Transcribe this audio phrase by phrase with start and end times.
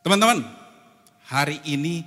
[0.00, 0.40] Teman-teman,
[1.28, 2.00] hari ini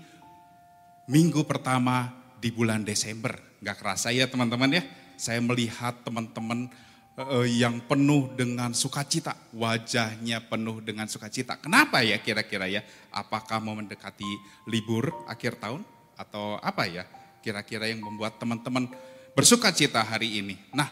[1.05, 2.09] minggu pertama
[2.41, 3.37] di bulan Desember.
[3.61, 4.81] Gak kerasa ya teman-teman ya,
[5.13, 6.73] saya melihat teman-teman
[7.21, 11.61] uh, yang penuh dengan sukacita, wajahnya penuh dengan sukacita.
[11.61, 12.81] Kenapa ya kira-kira ya?
[13.13, 14.25] Apakah mau mendekati
[14.65, 15.85] libur akhir tahun
[16.17, 17.05] atau apa ya?
[17.45, 18.89] Kira-kira yang membuat teman-teman
[19.37, 20.57] bersukacita hari ini.
[20.73, 20.89] Nah,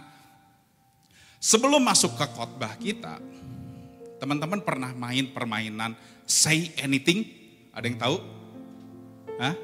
[1.42, 3.18] sebelum masuk ke khotbah kita,
[4.22, 5.98] teman-teman pernah main permainan
[6.30, 7.26] say anything?
[7.74, 8.18] Ada yang tahu?
[9.42, 9.58] Hah?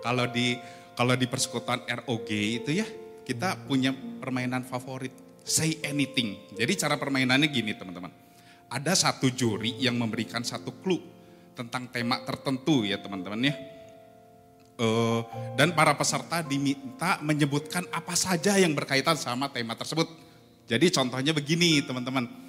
[0.00, 0.56] Kalau di
[0.96, 2.88] kalau di persekutuan ROG itu ya,
[3.22, 5.12] kita punya permainan favorit,
[5.44, 6.34] say anything.
[6.56, 8.10] Jadi cara permainannya gini teman-teman.
[8.72, 10.98] Ada satu juri yang memberikan satu clue
[11.52, 13.54] tentang tema tertentu ya teman-teman ya.
[14.78, 15.26] Uh,
[15.58, 20.06] dan para peserta diminta menyebutkan apa saja yang berkaitan sama tema tersebut.
[20.70, 22.47] Jadi contohnya begini teman-teman.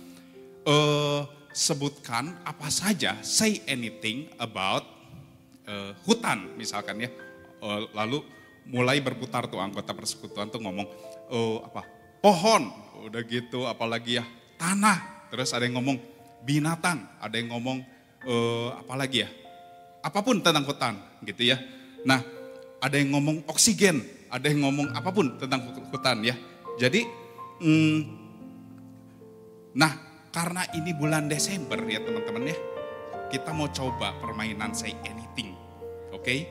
[0.68, 4.86] Uh, sebutkan apa saja, say anything about
[5.66, 7.10] uh, hutan misalkan ya.
[7.60, 8.24] Uh, lalu
[8.70, 10.88] mulai berputar tuh anggota persekutuan tuh ngomong
[11.32, 11.84] uh, apa
[12.24, 12.70] pohon,
[13.04, 14.26] udah gitu apalagi ya
[14.60, 15.28] tanah.
[15.34, 15.98] Terus ada yang ngomong
[16.46, 17.84] binatang, ada yang ngomong
[18.26, 19.30] uh, apa lagi ya
[20.00, 20.96] apa pun tentang hutan
[21.28, 21.58] gitu ya.
[22.08, 22.24] Nah,
[22.80, 24.00] ada yang ngomong oksigen,
[24.32, 26.36] ada yang ngomong apa pun tentang hutan ya.
[26.80, 27.04] Jadi,
[27.60, 28.00] hmm,
[29.76, 32.58] nah karena ini bulan Desember ya teman-teman ya,
[33.34, 35.58] kita mau coba permainan say anything,
[36.14, 36.22] oke?
[36.22, 36.50] Okay?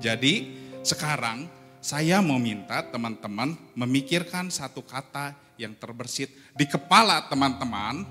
[0.00, 0.52] Jadi
[0.84, 1.48] sekarang
[1.80, 8.04] saya mau minta teman-teman memikirkan satu kata yang terbersit di kepala teman-teman.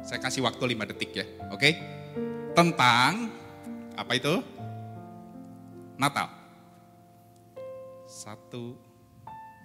[0.00, 1.60] Saya kasih waktu 5 detik ya, oke?
[1.60, 1.72] Okay?
[2.56, 3.28] Tentang
[3.96, 4.40] apa itu?
[6.00, 6.28] Natal.
[8.08, 8.76] Satu,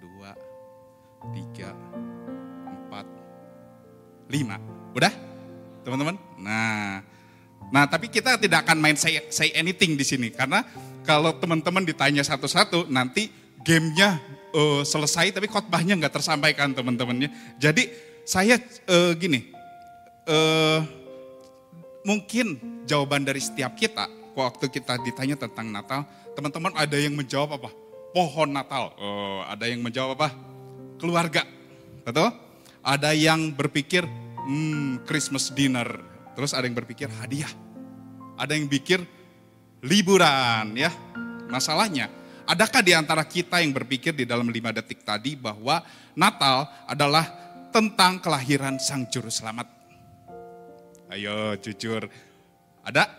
[0.03, 0.35] dua,
[1.33, 1.71] tiga,
[4.29, 4.57] lima.
[4.95, 5.13] Udah?
[5.85, 6.15] Teman-teman?
[6.41, 7.01] Nah,
[7.69, 10.33] nah tapi kita tidak akan main say, say anything di sini.
[10.33, 10.65] Karena
[11.05, 13.29] kalau teman-teman ditanya satu-satu, nanti
[13.61, 14.17] gamenya
[14.53, 17.29] uh, selesai tapi khotbahnya nggak tersampaikan teman-temannya.
[17.61, 17.89] Jadi
[18.25, 18.57] saya
[18.89, 19.53] uh, gini,
[20.25, 20.81] uh,
[22.05, 24.05] mungkin jawaban dari setiap kita
[24.37, 26.05] waktu kita ditanya tentang Natal,
[26.37, 27.69] teman-teman ada yang menjawab apa?
[28.15, 28.95] Pohon Natal.
[28.95, 30.29] Oh, ada yang menjawab apa?
[30.99, 31.43] Keluarga.
[32.05, 32.44] Betul?
[32.85, 34.05] Ada yang berpikir
[34.45, 35.89] hmm, Christmas dinner.
[36.37, 37.49] Terus ada yang berpikir hadiah.
[38.37, 39.01] Ada yang pikir
[39.81, 40.93] liburan ya.
[41.49, 42.13] Masalahnya,
[42.45, 45.81] adakah di antara kita yang berpikir di dalam lima detik tadi bahwa
[46.13, 47.25] Natal adalah
[47.73, 49.65] tentang kelahiran Sang Juru Selamat?
[51.09, 52.09] Ayo jujur,
[52.81, 53.09] ada?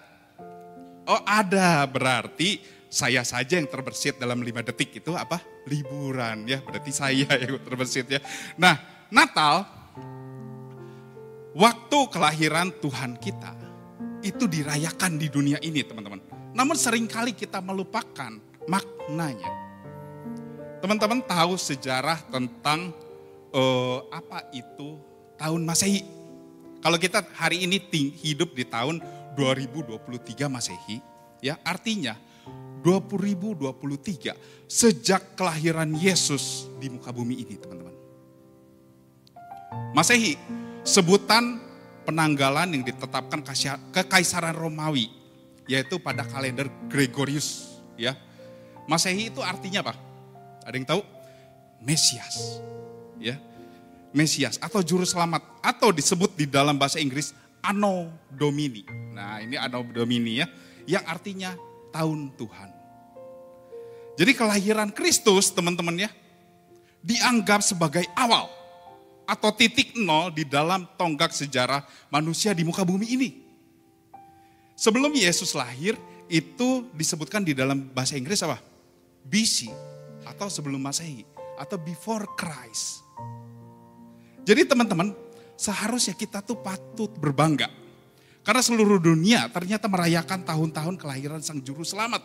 [1.07, 2.59] Oh ada, berarti
[2.91, 5.39] saya saja yang terbersit dalam lima detik itu apa?
[5.71, 8.21] Liburan ya, berarti saya yang terbersit ya.
[8.59, 9.63] Nah, Natal,
[11.55, 13.55] waktu kelahiran Tuhan kita,
[14.27, 16.19] itu dirayakan di dunia ini teman-teman.
[16.51, 18.35] Namun sering kali kita melupakan
[18.67, 19.51] maknanya.
[20.83, 22.91] Teman-teman tahu sejarah tentang
[23.55, 24.99] uh, apa itu
[25.39, 26.03] tahun Masehi.
[26.83, 27.83] Kalau kita hari ini
[28.15, 29.01] hidup di tahun
[29.39, 30.99] 2023 Masehi,
[31.43, 32.19] ya artinya
[32.83, 37.96] 2023 sejak kelahiran Yesus di muka bumi ini teman-teman.
[39.97, 40.37] Masehi,
[40.85, 41.57] sebutan
[42.05, 43.41] penanggalan yang ditetapkan
[43.97, 45.09] kekaisaran Romawi,
[45.65, 47.81] yaitu pada kalender Gregorius.
[47.97, 48.13] ya.
[48.85, 49.97] Masehi itu artinya apa?
[50.69, 51.01] Ada yang tahu?
[51.81, 52.61] Mesias.
[53.17, 53.41] Ya.
[54.13, 57.33] Mesias atau juru selamat atau disebut di dalam bahasa Inggris
[57.65, 58.85] Anno Domini.
[59.17, 60.47] Nah, ini Anno Domini ya,
[60.85, 61.57] yang artinya
[61.89, 62.69] tahun Tuhan.
[64.21, 66.13] Jadi kelahiran Kristus teman-teman ya,
[67.01, 68.66] dianggap sebagai awal
[69.27, 73.31] atau titik nol di dalam tonggak sejarah manusia di muka bumi ini.
[74.79, 75.99] Sebelum Yesus lahir,
[76.31, 78.59] itu disebutkan di dalam bahasa Inggris apa?
[79.27, 79.71] BC
[80.27, 81.27] atau sebelum Masehi
[81.59, 83.03] atau before Christ.
[84.47, 85.11] Jadi teman-teman,
[85.59, 87.67] seharusnya kita tuh patut berbangga.
[88.47, 92.23] Karena seluruh dunia ternyata merayakan tahun-tahun kelahiran Sang Juru Selamat.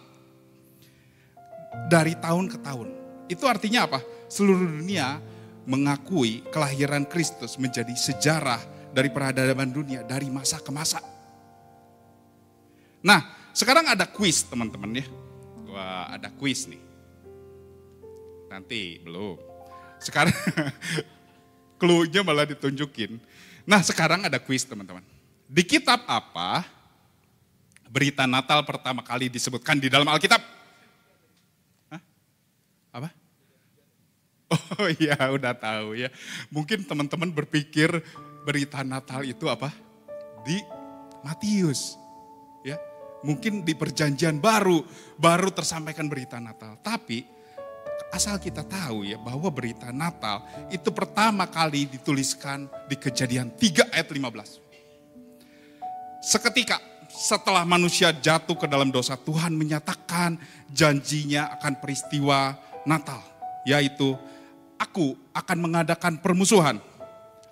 [1.90, 2.88] Dari tahun ke tahun.
[3.26, 4.06] Itu artinya apa?
[4.30, 5.18] Seluruh dunia
[5.66, 8.62] mengakui kelahiran Kristus menjadi sejarah
[8.92, 11.00] dari peradaban dunia dari masa ke masa.
[13.02, 13.22] Nah,
[13.52, 15.06] sekarang ada kuis teman-teman ya.
[15.72, 16.82] Wah, ada kuis nih.
[18.52, 19.40] Nanti belum.
[19.98, 20.34] Sekarang
[21.82, 23.18] clue-nya malah ditunjukin.
[23.66, 25.02] Nah, sekarang ada kuis teman-teman.
[25.48, 26.66] Di kitab apa
[27.92, 30.40] berita Natal pertama kali disebutkan di dalam Alkitab?
[31.92, 32.02] Hah?
[32.96, 33.10] Apa?
[34.52, 36.12] Oh iya, udah tahu ya.
[36.52, 38.04] Mungkin teman-teman berpikir
[38.44, 39.72] berita Natal itu apa?
[40.44, 40.60] Di
[41.24, 41.96] Matius.
[42.62, 42.78] Ya,
[43.24, 44.84] mungkin di perjanjian baru
[45.16, 46.78] baru tersampaikan berita Natal.
[46.84, 47.24] Tapi
[48.12, 54.08] asal kita tahu ya bahwa berita Natal itu pertama kali dituliskan di Kejadian 3 ayat
[54.12, 54.60] 15.
[56.22, 56.78] Seketika
[57.12, 60.38] setelah manusia jatuh ke dalam dosa, Tuhan menyatakan
[60.72, 62.56] janjinya akan peristiwa
[62.88, 63.20] Natal,
[63.66, 64.16] yaitu
[64.82, 66.82] aku akan mengadakan permusuhan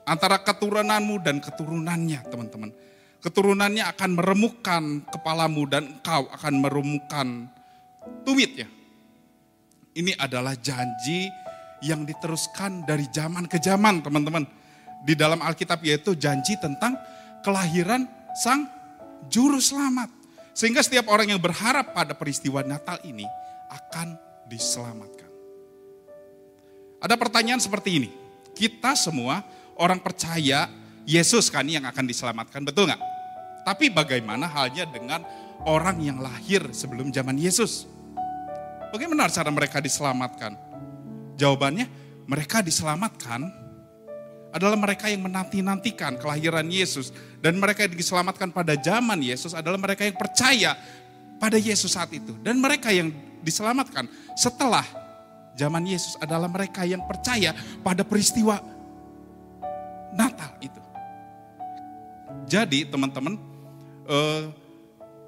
[0.10, 2.74] antara keturunanmu dan keturunannya, teman-teman.
[3.22, 4.84] Keturunannya akan meremukkan
[5.14, 7.28] kepalamu dan engkau akan meremukkan
[8.26, 8.66] tumitnya.
[9.94, 11.30] Ini adalah janji
[11.86, 14.48] yang diteruskan dari zaman ke zaman, teman-teman.
[15.04, 16.96] Di dalam Alkitab yaitu janji tentang
[17.44, 18.08] kelahiran
[18.40, 18.68] sang
[19.28, 20.10] juru selamat.
[20.56, 23.24] Sehingga setiap orang yang berharap pada peristiwa Natal ini
[23.72, 24.16] akan
[24.48, 25.29] diselamatkan.
[27.00, 28.10] Ada pertanyaan seperti ini.
[28.52, 29.44] Kita semua
[29.80, 30.68] orang percaya
[31.08, 33.02] Yesus kan yang akan diselamatkan, betul nggak?
[33.64, 35.24] Tapi bagaimana halnya dengan
[35.64, 37.88] orang yang lahir sebelum zaman Yesus?
[38.92, 40.58] Bagaimana cara mereka diselamatkan?
[41.40, 41.88] Jawabannya,
[42.28, 43.48] mereka diselamatkan
[44.50, 47.14] adalah mereka yang menanti-nantikan kelahiran Yesus.
[47.40, 50.76] Dan mereka yang diselamatkan pada zaman Yesus adalah mereka yang percaya
[51.38, 52.36] pada Yesus saat itu.
[52.42, 53.14] Dan mereka yang
[53.46, 54.84] diselamatkan setelah
[55.60, 57.52] zaman Yesus adalah mereka yang percaya
[57.84, 58.64] pada peristiwa
[60.16, 60.80] Natal itu.
[62.48, 63.36] Jadi teman-teman,
[64.08, 64.44] eh,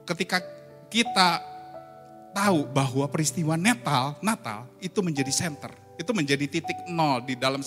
[0.08, 0.40] ketika
[0.88, 1.44] kita
[2.32, 7.62] tahu bahwa peristiwa Natal, Natal itu menjadi center, itu menjadi titik nol di dalam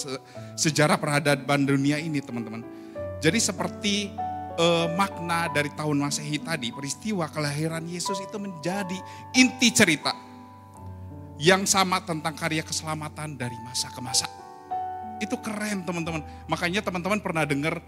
[0.57, 2.65] sejarah peradaban dunia ini teman-teman.
[3.21, 4.11] Jadi seperti
[4.59, 8.99] eh, makna dari tahun Masehi tadi, peristiwa kelahiran Yesus itu menjadi
[9.39, 10.14] inti cerita
[11.45, 14.25] yang sama tentang karya keselamatan dari masa ke masa.
[15.21, 16.25] Itu keren teman-teman.
[16.49, 17.85] Makanya teman-teman pernah dengar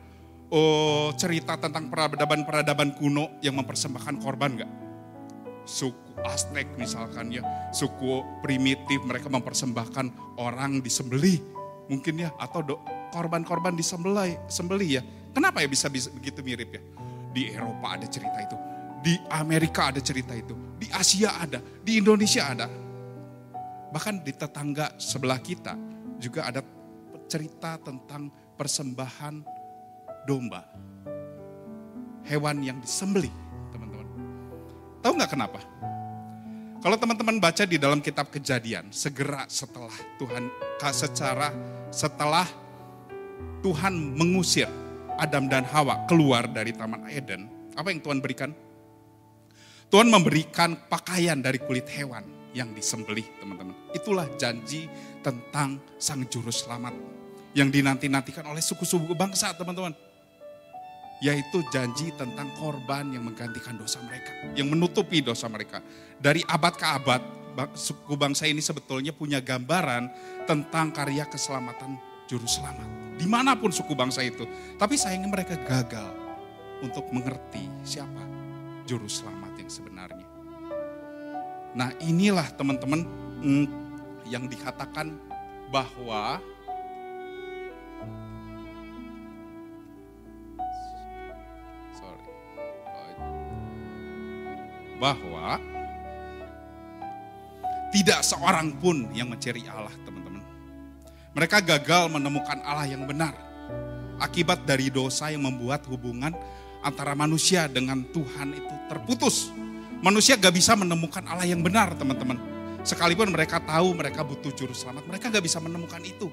[0.52, 4.72] oh, cerita tentang peradaban-peradaban kuno yang mempersembahkan korban nggak?
[5.64, 7.40] Suku Aztec misalkan ya,
[7.72, 11.40] suku primitif mereka mempersembahkan orang disembelih
[11.88, 12.60] mungkin ya atau
[13.08, 15.02] korban-korban disembelih sembelih ya.
[15.32, 16.82] Kenapa ya bisa, bisa begitu mirip ya?
[17.32, 18.56] Di Eropa ada cerita itu,
[19.00, 22.85] di Amerika ada cerita itu, di Asia ada, di Indonesia ada
[23.96, 25.72] Bahkan di tetangga sebelah kita
[26.20, 26.60] juga ada
[27.24, 29.40] cerita tentang persembahan
[30.28, 30.68] domba.
[32.28, 33.32] Hewan yang disembelih,
[33.72, 34.04] teman-teman.
[35.00, 35.64] Tahu nggak kenapa?
[36.84, 40.44] Kalau teman-teman baca di dalam kitab kejadian, segera setelah Tuhan,
[40.92, 41.48] secara
[41.88, 42.44] setelah
[43.64, 44.68] Tuhan mengusir
[45.16, 48.52] Adam dan Hawa keluar dari Taman Eden, apa yang Tuhan berikan?
[49.88, 53.76] Tuhan memberikan pakaian dari kulit hewan yang disembelih teman-teman.
[53.92, 54.88] Itulah janji
[55.20, 56.96] tentang sang juru selamat
[57.52, 59.92] yang dinanti-nantikan oleh suku-suku bangsa teman-teman.
[61.20, 65.80] Yaitu janji tentang korban yang menggantikan dosa mereka, yang menutupi dosa mereka.
[66.20, 67.22] Dari abad ke abad,
[67.72, 70.12] suku bangsa ini sebetulnya punya gambaran
[70.44, 71.96] tentang karya keselamatan
[72.28, 73.16] juru selamat.
[73.16, 74.44] Di mana pun suku bangsa itu.
[74.76, 76.12] Tapi sayangnya mereka gagal
[76.84, 78.20] untuk mengerti siapa
[78.84, 80.15] juru selamat yang sebenarnya.
[81.76, 83.04] Nah inilah teman-teman
[83.44, 83.66] mm,
[84.32, 85.12] yang dikatakan
[85.68, 86.40] bahwa
[94.96, 95.60] bahwa
[97.92, 100.42] tidak seorang pun yang mencari Allah teman-teman.
[101.36, 103.36] Mereka gagal menemukan Allah yang benar.
[104.16, 106.32] Akibat dari dosa yang membuat hubungan
[106.80, 109.52] antara manusia dengan Tuhan itu terputus.
[110.04, 112.36] Manusia gak bisa menemukan Allah yang benar teman-teman.
[112.86, 116.30] Sekalipun mereka tahu mereka butuh juru selamat, mereka gak bisa menemukan itu.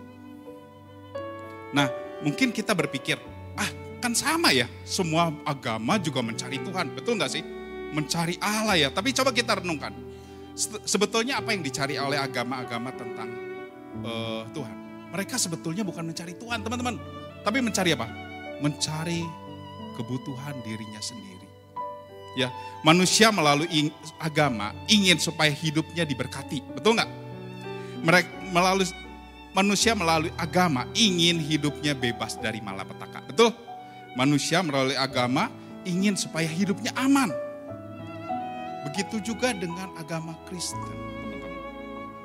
[1.73, 1.89] Nah
[2.21, 3.17] mungkin kita berpikir,
[3.57, 7.41] ah kan sama ya, semua agama juga mencari Tuhan, betul gak sih?
[7.93, 9.93] Mencari Allah ya, tapi coba kita renungkan.
[10.85, 13.29] Sebetulnya apa yang dicari oleh agama-agama tentang
[14.05, 14.75] uh, Tuhan?
[15.09, 17.01] Mereka sebetulnya bukan mencari Tuhan teman-teman,
[17.41, 18.05] tapi mencari apa?
[18.61, 19.25] Mencari
[19.97, 21.32] kebutuhan dirinya sendiri.
[22.33, 22.49] Ya,
[22.81, 27.11] manusia melalui agama ingin supaya hidupnya diberkati, betul nggak?
[28.01, 28.89] Mereka melalui
[29.53, 33.53] manusia melalui agama ingin hidupnya bebas dari malapetaka, betul?
[34.17, 35.53] Manusia melalui agama
[35.85, 37.29] ingin supaya hidupnya aman.
[38.89, 41.53] Begitu juga dengan agama Kristen, teman-teman.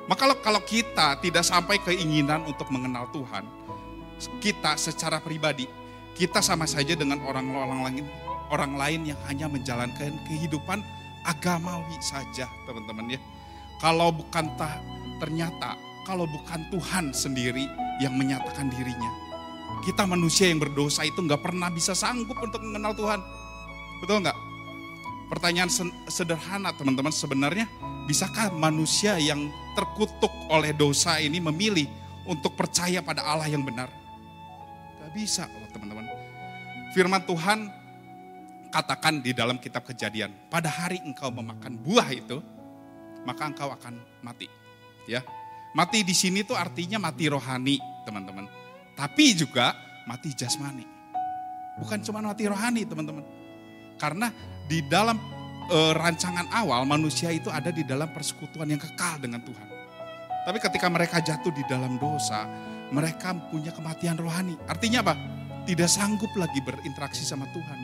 [0.09, 3.45] Maka kalau kita tidak sampai keinginan untuk mengenal Tuhan,
[4.43, 5.69] kita secara pribadi,
[6.19, 8.05] kita sama saja dengan orang-orang lain
[8.51, 10.83] orang lain yang hanya menjalankan kehidupan
[11.23, 13.19] agamawi saja teman-teman ya.
[13.79, 14.83] Kalau bukan tah,
[15.23, 17.63] ternyata kalau bukan Tuhan sendiri
[18.03, 19.07] yang menyatakan dirinya.
[19.85, 23.23] Kita manusia yang berdosa itu nggak pernah bisa sanggup untuk mengenal Tuhan.
[24.03, 24.35] Betul nggak?
[25.31, 25.71] Pertanyaan
[26.09, 27.69] sederhana teman-teman sebenarnya
[28.09, 29.47] bisakah manusia yang
[29.77, 31.87] terkutuk oleh dosa ini memilih
[32.27, 33.87] untuk percaya pada Allah yang benar?
[34.99, 35.78] Gak bisa loh teman-teman.
[36.95, 37.69] Firman Tuhan
[38.73, 42.41] katakan di dalam kitab kejadian, pada hari engkau memakan buah itu,
[43.25, 44.45] maka engkau akan mati.
[45.09, 45.25] Ya,
[45.69, 48.49] Mati di sini tuh artinya mati rohani, teman-teman.
[48.97, 49.77] Tapi juga
[50.09, 50.81] mati jasmani.
[51.77, 53.21] Bukan cuma mati rohani, teman-teman.
[54.01, 54.33] Karena
[54.65, 55.21] di dalam
[55.69, 59.67] e, rancangan awal manusia itu ada di dalam persekutuan yang kekal dengan Tuhan.
[60.49, 62.49] Tapi ketika mereka jatuh di dalam dosa,
[62.89, 64.57] mereka punya kematian rohani.
[64.65, 65.13] Artinya apa?
[65.65, 67.79] Tidak sanggup lagi berinteraksi sama Tuhan.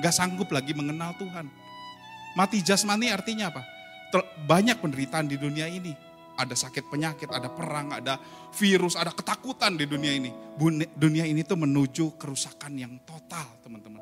[0.00, 1.46] Gak sanggup lagi mengenal Tuhan.
[2.38, 3.62] Mati jasmani artinya apa?
[4.48, 5.92] Banyak penderitaan di dunia ini
[6.40, 8.16] ada sakit penyakit, ada perang, ada
[8.56, 10.32] virus, ada ketakutan di dunia ini.
[10.96, 14.00] Dunia ini tuh menuju kerusakan yang total, teman-teman.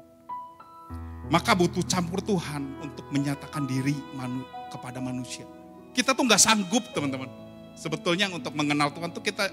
[1.28, 5.44] Maka butuh campur Tuhan untuk menyatakan diri manu, kepada manusia.
[5.90, 7.26] Kita tuh nggak sanggup, teman-teman.
[7.74, 9.50] Sebetulnya untuk mengenal Tuhan tuh kita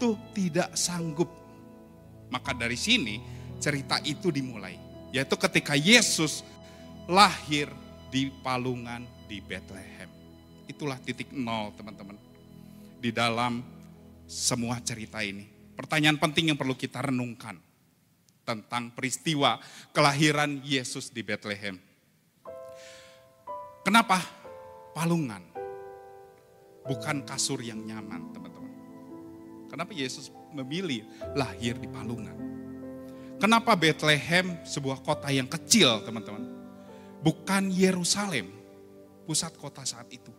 [0.00, 1.28] tuh tidak sanggup.
[2.32, 3.20] Maka dari sini
[3.58, 4.76] cerita itu dimulai.
[5.14, 6.42] Yaitu ketika Yesus
[7.06, 7.70] lahir
[8.10, 10.10] di palungan di Bethlehem.
[10.66, 12.16] Itulah titik nol teman-teman.
[12.98, 13.60] Di dalam
[14.24, 15.44] semua cerita ini.
[15.74, 17.58] Pertanyaan penting yang perlu kita renungkan
[18.44, 19.58] tentang peristiwa
[19.90, 21.80] kelahiran Yesus di Bethlehem.
[23.84, 24.20] Kenapa
[24.96, 25.42] palungan?
[26.84, 28.72] Bukan kasur yang nyaman, teman-teman.
[29.72, 31.02] Kenapa Yesus memilih
[31.34, 32.32] lahir di palungan?
[33.42, 36.48] Kenapa Bethlehem sebuah kota yang kecil, teman-teman?
[37.20, 38.48] Bukan Yerusalem,
[39.26, 40.30] pusat kota saat itu.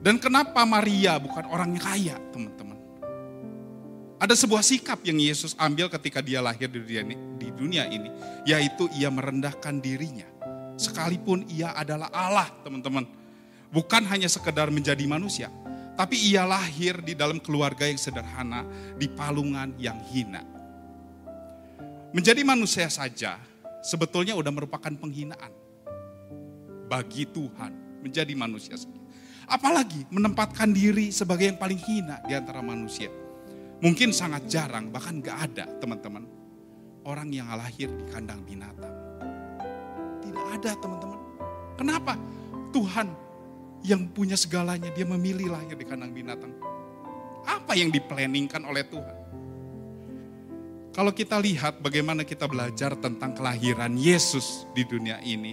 [0.00, 2.76] Dan kenapa Maria bukan orang yang kaya, teman-teman?
[4.20, 8.08] Ada sebuah sikap yang Yesus ambil ketika dia lahir di dunia ini, di dunia ini
[8.48, 10.24] yaitu ia merendahkan dirinya.
[10.80, 13.04] Sekalipun ia adalah Allah, teman-teman.
[13.68, 15.50] Bukan hanya sekedar menjadi manusia,
[15.94, 18.66] tapi ia lahir di dalam keluarga yang sederhana,
[18.98, 20.42] di palungan yang hina.
[22.14, 23.38] Menjadi manusia saja
[23.82, 25.50] sebetulnya udah merupakan penghinaan
[26.86, 28.78] bagi Tuhan menjadi manusia.
[29.44, 33.12] Apalagi menempatkan diri sebagai yang paling hina di antara manusia.
[33.82, 36.24] Mungkin sangat jarang, bahkan gak ada teman-teman.
[37.04, 38.94] Orang yang lahir di kandang binatang.
[40.24, 41.20] Tidak ada teman-teman.
[41.76, 42.16] Kenapa?
[42.72, 43.23] Tuhan
[43.84, 46.50] yang punya segalanya, dia memilih lahir di kandang binatang.
[47.44, 49.16] Apa yang diplanningkan oleh Tuhan?
[50.96, 55.52] Kalau kita lihat bagaimana kita belajar tentang kelahiran Yesus di dunia ini,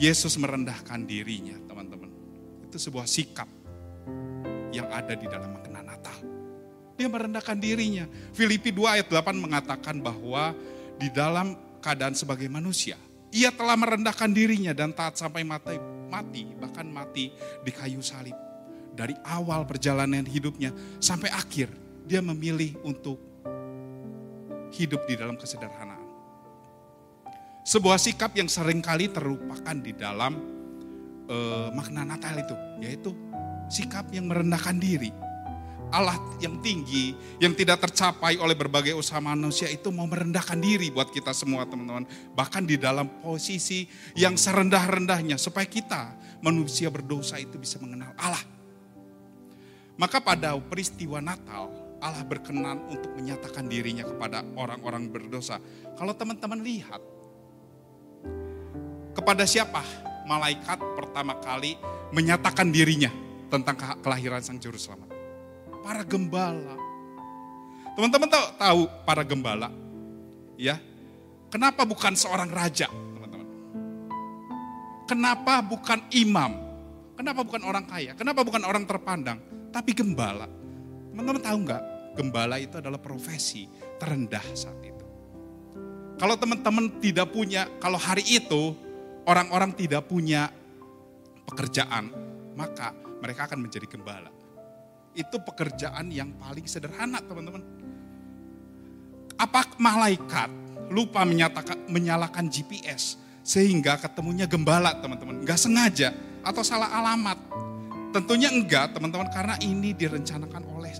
[0.00, 2.08] Yesus merendahkan dirinya, teman-teman
[2.64, 3.50] itu sebuah sikap
[4.72, 6.16] yang ada di dalam makna Natal.
[6.96, 8.08] Dia merendahkan dirinya.
[8.32, 10.56] Filipi 2 ayat 8 mengatakan bahwa
[10.96, 11.52] di dalam
[11.84, 12.96] keadaan sebagai manusia,
[13.28, 15.76] ia telah merendahkan dirinya dan taat sampai mati,
[16.12, 17.32] mati bahkan mati
[17.64, 18.36] di kayu salib.
[18.92, 20.68] Dari awal perjalanan hidupnya
[21.00, 21.72] sampai akhir,
[22.04, 23.16] dia memilih untuk
[24.76, 26.04] hidup di dalam kesederhanaan.
[27.64, 30.36] Sebuah sikap yang sering kali terlupakan di dalam
[31.30, 33.10] uh, makna Natal itu, yaitu
[33.72, 35.08] sikap yang merendahkan diri.
[35.92, 41.12] Allah yang tinggi, yang tidak tercapai oleh berbagai usaha manusia itu mau merendahkan diri buat
[41.12, 42.08] kita semua teman-teman.
[42.32, 43.84] Bahkan di dalam posisi
[44.16, 48.40] yang serendah-rendahnya supaya kita manusia berdosa itu bisa mengenal Allah.
[50.00, 51.68] Maka pada peristiwa Natal,
[52.00, 55.60] Allah berkenan untuk menyatakan dirinya kepada orang-orang berdosa.
[55.94, 56.98] Kalau teman-teman lihat,
[59.12, 59.84] kepada siapa
[60.24, 61.76] malaikat pertama kali
[62.16, 63.12] menyatakan dirinya
[63.52, 65.11] tentang kelahiran Sang Juru Selamat.
[65.82, 66.78] Para gembala.
[67.92, 69.68] Teman-teman tahu, tahu para gembala?
[70.56, 70.80] Ya.
[71.52, 73.48] Kenapa bukan seorang raja, teman-teman?
[75.04, 76.56] Kenapa bukan imam?
[77.12, 78.16] Kenapa bukan orang kaya?
[78.16, 79.38] Kenapa bukan orang terpandang?
[79.68, 80.48] Tapi gembala.
[81.12, 81.82] Teman-teman tahu nggak?
[82.16, 83.68] Gembala itu adalah profesi
[84.00, 85.04] terendah saat itu.
[86.16, 88.72] Kalau teman-teman tidak punya, kalau hari itu
[89.28, 90.48] orang-orang tidak punya
[91.44, 92.08] pekerjaan,
[92.56, 94.41] maka mereka akan menjadi gembala.
[95.12, 97.60] Itu pekerjaan yang paling sederhana, teman-teman.
[99.36, 100.48] Apa malaikat
[100.92, 105.44] lupa menyatakan menyalakan GPS sehingga ketemunya gembala, teman-teman?
[105.44, 107.36] Enggak sengaja atau salah alamat?
[108.12, 110.92] Tentunya enggak, teman-teman, karena ini direncanakan oleh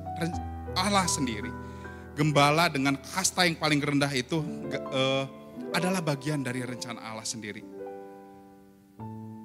[0.76, 1.52] Allah sendiri.
[2.16, 4.40] Gembala dengan kasta yang paling rendah itu
[4.92, 5.25] uh,
[5.73, 7.64] adalah bagian dari rencana Allah sendiri.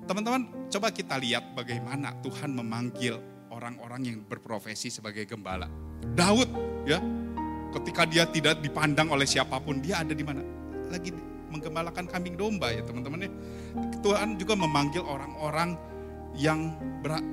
[0.07, 3.19] Teman-teman, coba kita lihat bagaimana Tuhan memanggil
[3.57, 5.65] orang-orang yang berprofesi sebagai gembala.
[6.13, 6.45] Daud,
[6.85, 7.01] ya,
[7.73, 10.45] ketika dia tidak dipandang oleh siapa pun, dia ada di mana?
[10.93, 11.09] Lagi
[11.49, 13.31] menggembalakan kambing domba ya teman-teman ya.
[14.05, 15.73] Tuhan juga memanggil orang-orang
[16.37, 16.77] yang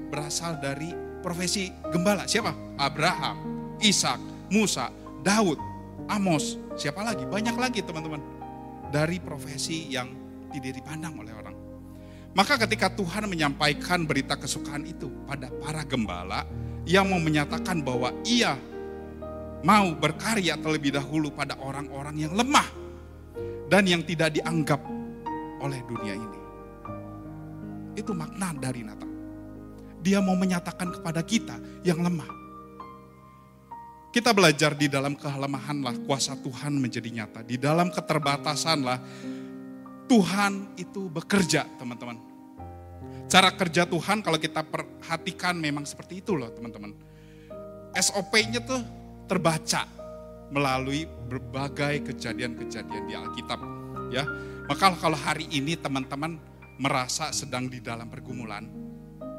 [0.09, 2.25] berasal dari profesi gembala.
[2.25, 2.81] Siapa?
[2.81, 3.37] Abraham,
[3.85, 4.88] Ishak, Musa,
[5.21, 5.61] Daud,
[6.09, 7.28] Amos, siapa lagi?
[7.28, 8.21] Banyak lagi teman-teman.
[8.88, 10.09] Dari profesi yang
[10.54, 11.53] tidak dipandang oleh orang.
[12.34, 16.42] Maka ketika Tuhan menyampaikan berita kesukaan itu pada para gembala
[16.82, 18.58] yang mau menyatakan bahwa ia
[19.62, 22.66] mau berkarya terlebih dahulu pada orang-orang yang lemah
[23.70, 24.82] dan yang tidak dianggap
[25.62, 26.40] oleh dunia ini.
[27.94, 29.08] Itu makna dari Natal.
[30.02, 32.28] Dia mau menyatakan kepada kita yang lemah.
[34.12, 37.40] Kita belajar di dalam kelemahanlah kuasa Tuhan menjadi nyata.
[37.42, 38.98] Di dalam keterbatasanlah
[40.04, 42.20] Tuhan itu bekerja teman-teman.
[43.25, 46.92] Cara kerja Tuhan kalau kita perhatikan memang seperti itu loh teman-teman.
[47.96, 48.82] SOP-nya tuh
[49.25, 49.88] terbaca
[50.52, 53.61] melalui berbagai kejadian-kejadian di Alkitab.
[54.12, 54.28] Ya,
[54.68, 56.37] maka kalau hari ini teman-teman
[56.76, 58.68] merasa sedang di dalam pergumulan,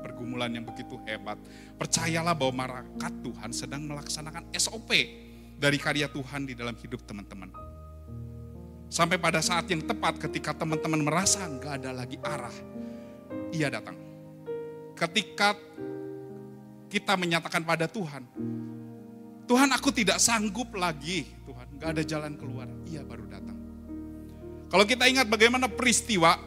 [0.02, 1.38] pergumulan yang begitu hebat,
[1.78, 4.90] percayalah bahwa marakat Tuhan sedang melaksanakan SOP
[5.56, 7.75] dari karya Tuhan di dalam hidup teman-teman.
[8.96, 12.56] Sampai pada saat yang tepat ketika teman-teman merasa nggak ada lagi arah,
[13.52, 14.00] ia datang.
[14.96, 15.52] Ketika
[16.88, 18.24] kita menyatakan pada Tuhan,
[19.52, 23.60] Tuhan aku tidak sanggup lagi, Tuhan nggak ada jalan keluar, ia baru datang.
[24.72, 26.40] Kalau kita ingat bagaimana peristiwa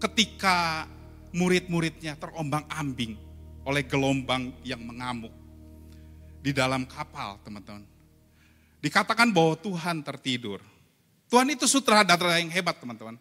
[0.00, 0.88] ketika
[1.36, 3.20] murid-muridnya terombang ambing
[3.68, 5.36] oleh gelombang yang mengamuk
[6.40, 7.84] di dalam kapal teman-teman.
[8.80, 10.69] Dikatakan bahwa Tuhan tertidur.
[11.30, 13.14] Tuhan itu sutradara yang hebat teman-teman.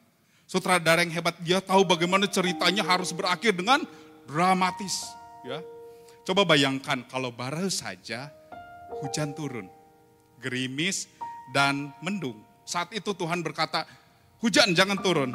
[0.50, 3.86] Sutradara yang hebat, dia tahu bagaimana ceritanya harus berakhir dengan
[4.26, 5.06] dramatis.
[5.46, 5.62] Ya,
[6.30, 8.30] Coba bayangkan kalau baru saja
[9.02, 9.66] hujan turun,
[10.38, 11.10] gerimis
[11.50, 12.46] dan mendung.
[12.70, 13.82] Saat itu Tuhan berkata,
[14.38, 15.34] hujan jangan turun.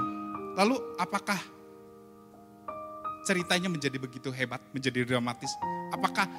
[0.55, 1.35] Lalu apakah
[3.27, 5.51] ceritanya menjadi begitu hebat, menjadi dramatis?
[5.91, 6.31] Apakah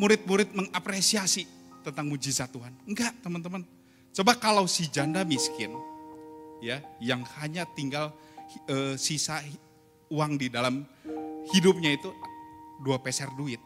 [0.00, 1.44] murid-murid mengapresiasi
[1.84, 2.72] tentang mujizat Tuhan?
[2.88, 3.60] Enggak teman-teman.
[4.12, 5.72] Coba kalau si janda miskin,
[6.60, 8.12] ya, yang hanya tinggal
[8.68, 9.40] e, sisa
[10.12, 10.84] uang di dalam
[11.56, 12.12] hidupnya itu
[12.84, 13.58] dua peser duit.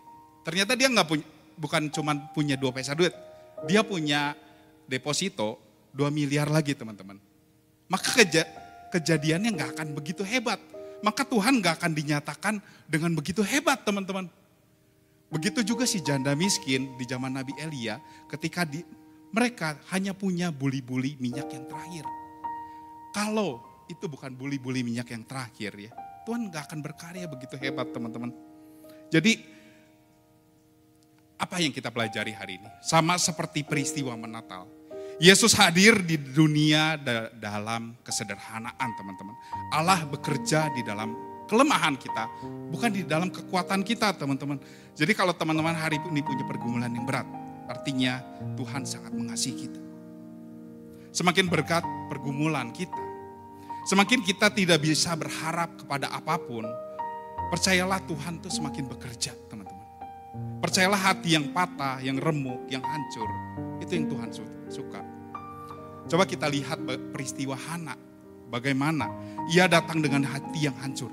[0.46, 1.26] Ternyata dia nggak punya,
[1.58, 3.10] bukan cuma punya dua peser duit,
[3.66, 4.38] dia punya
[4.86, 5.58] deposito
[5.90, 7.18] dua miliar lagi teman-teman.
[7.90, 8.46] Maka keja,
[8.94, 10.62] kejadiannya nggak akan begitu hebat.
[11.02, 12.54] Maka Tuhan nggak akan dinyatakan
[12.86, 14.30] dengan begitu hebat teman-teman.
[15.26, 17.98] Begitu juga si janda miskin di zaman Nabi Elia
[18.30, 18.86] ketika di,
[19.34, 22.04] mereka hanya punya buli-buli minyak yang terakhir.
[23.14, 25.90] Kalau itu bukan buli-buli minyak yang terakhir ya,
[26.26, 28.34] Tuhan gak akan berkarya begitu hebat teman-teman.
[29.08, 29.38] Jadi
[31.36, 32.68] apa yang kita pelajari hari ini?
[32.82, 34.66] Sama seperti peristiwa menatal.
[35.16, 37.00] Yesus hadir di dunia
[37.40, 39.32] dalam kesederhanaan teman-teman.
[39.72, 41.16] Allah bekerja di dalam
[41.48, 42.28] kelemahan kita,
[42.68, 44.60] bukan di dalam kekuatan kita teman-teman.
[44.92, 47.24] Jadi kalau teman-teman hari ini punya pergumulan yang berat,
[47.66, 48.22] Artinya
[48.54, 49.82] Tuhan sangat mengasihi kita.
[51.10, 53.02] Semakin berkat pergumulan kita,
[53.88, 56.62] semakin kita tidak bisa berharap kepada apa pun,
[57.48, 59.86] percayalah Tuhan tuh semakin bekerja teman-teman.
[60.60, 63.28] Percayalah hati yang patah, yang remuk, yang hancur,
[63.80, 64.28] itu yang Tuhan
[64.68, 65.00] suka.
[66.06, 67.98] Coba kita lihat peristiwa Hana,
[68.46, 69.10] bagaimana
[69.50, 71.10] ia datang dengan hati yang hancur.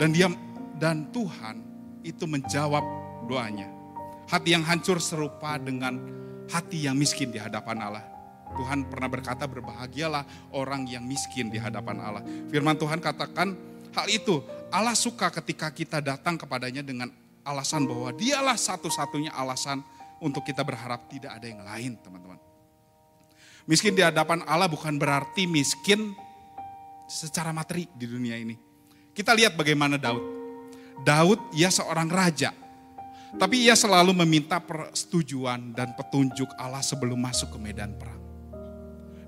[0.00, 0.32] Dan dia
[0.80, 1.60] dan Tuhan
[2.02, 2.82] itu menjawab
[3.28, 3.79] doanya.
[4.30, 5.98] Hati yang hancur serupa dengan
[6.46, 8.04] hati yang miskin di hadapan Allah.
[8.54, 12.22] Tuhan pernah berkata berbahagialah orang yang miskin di hadapan Allah.
[12.50, 13.58] Firman Tuhan katakan
[13.90, 14.38] hal itu
[14.70, 17.10] Allah suka ketika kita datang kepadanya dengan
[17.42, 19.82] alasan bahwa dialah satu-satunya alasan
[20.22, 22.38] untuk kita berharap tidak ada yang lain teman-teman.
[23.66, 26.14] Miskin di hadapan Allah bukan berarti miskin
[27.10, 28.54] secara materi di dunia ini.
[29.10, 30.22] Kita lihat bagaimana Daud.
[31.02, 32.54] Daud ia seorang raja
[33.38, 38.18] tapi ia selalu meminta persetujuan dan petunjuk Allah sebelum masuk ke medan perang.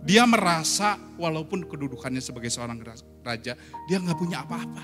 [0.02, 2.82] Dia merasa walaupun kedudukannya sebagai seorang
[3.22, 3.54] raja,
[3.86, 4.82] dia nggak punya apa-apa.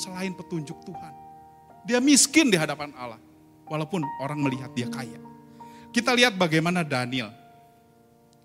[0.00, 1.12] Selain petunjuk Tuhan.
[1.84, 3.20] Dia miskin di hadapan Allah.
[3.68, 5.20] Walaupun orang melihat dia kaya.
[5.92, 7.28] Kita lihat bagaimana Daniel.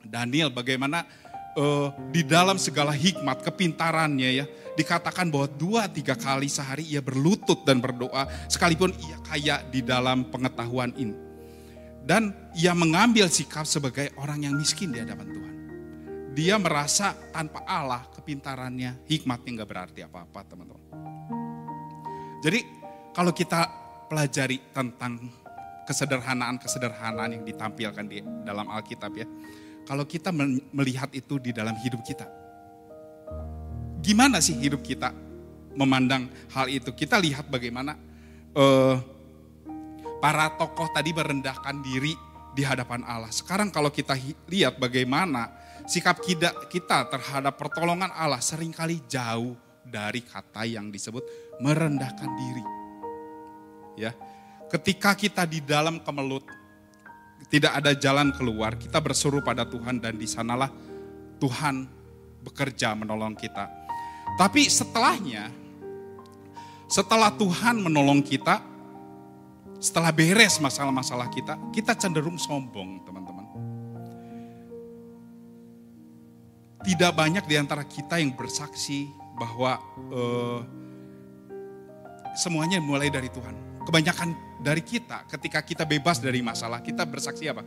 [0.03, 1.07] Daniel bagaimana
[1.57, 4.45] uh, di dalam segala hikmat, kepintarannya ya,
[4.77, 10.27] dikatakan bahwa dua tiga kali sehari ia berlutut dan berdoa, sekalipun ia kaya di dalam
[10.29, 11.15] pengetahuan ini.
[12.05, 15.55] Dan ia mengambil sikap sebagai orang yang miskin di hadapan Tuhan.
[16.33, 20.85] Dia merasa tanpa Allah kepintarannya, hikmatnya nggak berarti apa-apa teman-teman.
[22.39, 22.59] Jadi
[23.11, 23.67] kalau kita
[24.07, 25.19] pelajari tentang
[25.89, 29.25] kesederhanaan-kesederhanaan yang ditampilkan di dalam Alkitab ya.
[29.89, 30.29] Kalau kita
[30.69, 32.29] melihat itu di dalam hidup kita.
[34.05, 35.09] Gimana sih hidup kita
[35.73, 36.93] memandang hal itu?
[36.93, 37.97] Kita lihat bagaimana
[38.53, 39.01] uh,
[40.21, 42.13] para tokoh tadi merendahkan diri
[42.53, 43.33] di hadapan Allah.
[43.33, 44.13] Sekarang kalau kita
[44.45, 45.49] lihat bagaimana
[45.89, 46.53] sikap kita,
[47.09, 51.25] terhadap pertolongan Allah sering kali jauh dari kata yang disebut
[51.57, 52.65] merendahkan diri.
[53.97, 54.13] Ya.
[54.69, 56.45] Ketika kita di dalam kemelut,
[57.47, 60.67] tidak ada jalan keluar, kita bersuruh pada Tuhan dan di sanalah
[61.39, 61.87] Tuhan
[62.43, 63.71] bekerja menolong kita.
[64.35, 65.47] Tapi setelahnya,
[66.91, 68.61] setelah Tuhan menolong kita,
[69.79, 73.47] setelah beres masalah-masalah kita, kita cenderung sombong, teman-teman.
[76.83, 79.79] Tidak banyak di antara kita yang bersaksi bahwa
[80.11, 80.59] uh,
[82.35, 83.68] semuanya mulai dari Tuhan.
[83.83, 87.63] Kebanyakan dari kita, ketika kita bebas dari masalah, kita bersaksi apa?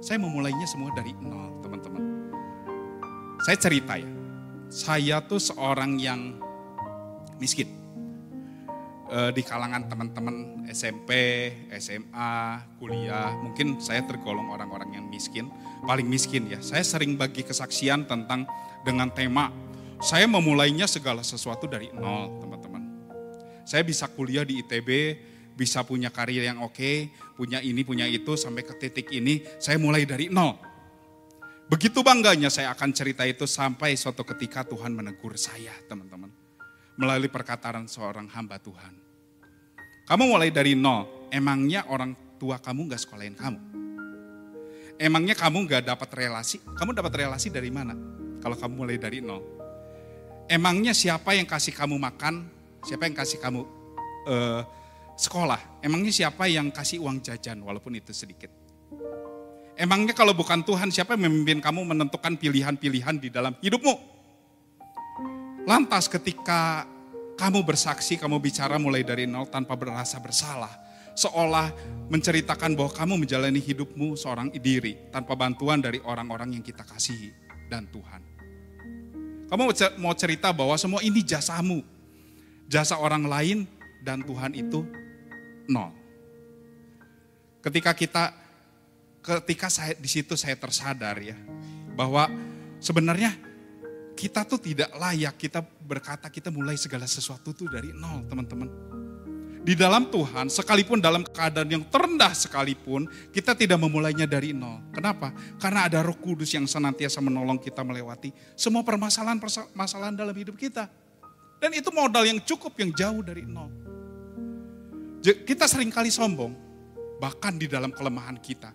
[0.00, 2.02] Saya memulainya semua dari nol, teman-teman.
[3.44, 4.08] Saya cerita ya,
[4.70, 6.40] saya tuh seorang yang
[7.36, 7.68] miskin
[9.12, 11.10] uh, di kalangan teman-teman SMP,
[11.76, 12.34] SMA,
[12.80, 15.52] kuliah, mungkin saya tergolong orang-orang yang miskin,
[15.84, 16.62] paling miskin ya.
[16.64, 18.48] Saya sering bagi kesaksian tentang
[18.86, 22.84] dengan tema saya memulainya segala sesuatu dari nol, teman-teman.
[23.64, 24.90] Saya bisa kuliah di ITB,
[25.56, 30.04] bisa punya karir yang oke, punya ini, punya itu, sampai ke titik ini, saya mulai
[30.04, 30.60] dari nol.
[31.66, 36.46] Begitu bangganya saya akan cerita itu sampai suatu ketika Tuhan menegur saya, teman-teman
[36.96, 38.94] melalui perkataan seorang hamba Tuhan.
[40.08, 43.60] Kamu mulai dari nol, emangnya orang tua kamu gak sekolahin kamu?
[44.96, 46.56] Emangnya kamu gak dapat relasi?
[46.64, 47.92] Kamu dapat relasi dari mana?
[48.40, 49.44] Kalau kamu mulai dari nol.
[50.46, 52.48] Emangnya siapa yang kasih kamu makan?
[52.86, 53.60] Siapa yang kasih kamu
[54.30, 54.62] uh,
[55.16, 55.80] sekolah?
[55.80, 58.52] Emangnya siapa yang kasih uang jajan walaupun itu sedikit?
[59.76, 64.16] Emangnya kalau bukan Tuhan siapa yang memimpin kamu menentukan pilihan-pilihan di dalam hidupmu?
[65.68, 66.88] Lantas ketika
[67.36, 70.72] kamu bersaksi, kamu bicara mulai dari nol tanpa berasa bersalah.
[71.16, 71.72] Seolah
[72.08, 77.32] menceritakan bahwa kamu menjalani hidupmu seorang diri tanpa bantuan dari orang-orang yang kita kasihi
[77.68, 78.24] dan Tuhan.
[79.46, 79.62] Kamu
[80.00, 81.84] mau cerita bahwa semua ini jasamu.
[82.66, 83.58] Jasa orang lain
[84.02, 84.82] dan Tuhan itu
[85.68, 85.92] nol.
[87.62, 88.24] Ketika kita
[89.26, 91.34] ketika saya di situ saya tersadar ya
[91.98, 92.30] bahwa
[92.78, 93.34] sebenarnya
[94.14, 98.70] kita tuh tidak layak kita berkata kita mulai segala sesuatu tuh dari nol teman-teman.
[99.66, 104.78] Di dalam Tuhan, sekalipun dalam keadaan yang terendah sekalipun, kita tidak memulainya dari nol.
[104.94, 105.34] Kenapa?
[105.58, 110.86] Karena ada roh kudus yang senantiasa menolong kita melewati semua permasalahan-permasalahan dalam hidup kita.
[111.58, 113.95] Dan itu modal yang cukup, yang jauh dari nol.
[115.26, 116.54] Kita sering kali sombong,
[117.18, 118.70] bahkan di dalam kelemahan kita.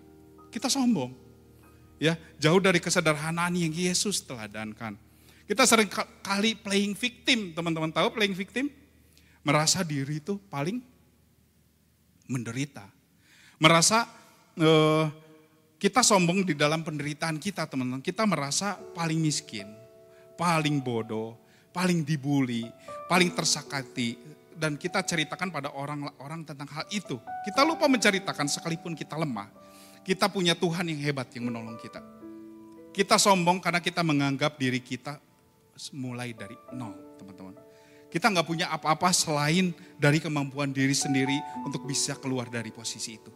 [0.52, 1.16] Kita sombong.
[1.96, 4.98] Ya, jauh dari kesederhanaan yang Yesus teladankan.
[5.48, 5.88] Kita sering
[6.20, 8.68] kali playing victim, teman-teman tahu playing victim?
[9.46, 10.82] Merasa diri itu paling
[12.26, 12.84] menderita.
[13.56, 14.04] Merasa
[14.58, 15.06] eh,
[15.78, 18.04] kita sombong di dalam penderitaan kita, teman-teman.
[18.04, 19.70] Kita merasa paling miskin,
[20.36, 21.38] paling bodoh,
[21.72, 22.66] paling dibully,
[23.08, 24.18] paling tersakiti,
[24.62, 27.18] dan kita ceritakan pada orang-orang tentang hal itu.
[27.42, 29.50] Kita lupa menceritakan sekalipun kita lemah.
[30.06, 31.98] Kita punya Tuhan yang hebat yang menolong kita.
[32.94, 35.18] Kita sombong karena kita menganggap diri kita
[35.98, 37.58] mulai dari nol, teman-teman.
[38.06, 43.32] Kita nggak punya apa-apa selain dari kemampuan diri sendiri untuk bisa keluar dari posisi itu.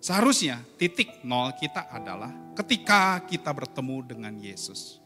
[0.00, 4.96] Seharusnya titik nol kita adalah ketika kita bertemu dengan Yesus.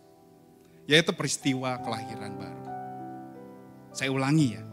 [0.87, 2.65] Yaitu peristiwa kelahiran baru.
[3.91, 4.70] Saya ulangi ya.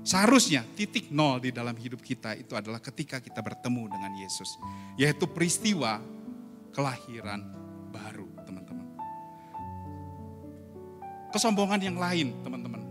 [0.00, 4.48] Seharusnya titik nol di dalam hidup kita itu adalah ketika kita bertemu dengan Yesus.
[4.96, 6.00] Yaitu peristiwa
[6.72, 7.44] kelahiran
[7.92, 8.30] baru
[11.30, 12.82] kesombongan yang lain, teman-teman.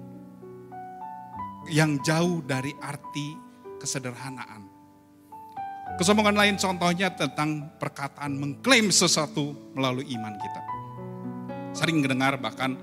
[1.70, 3.36] Yang jauh dari arti
[3.78, 4.66] kesederhanaan.
[6.00, 10.62] Kesombongan lain contohnya tentang perkataan mengklaim sesuatu melalui iman kita.
[11.76, 12.80] Sering mendengar bahkan